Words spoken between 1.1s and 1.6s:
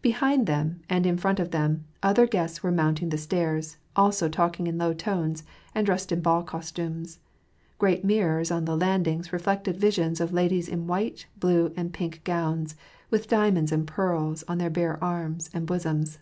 front of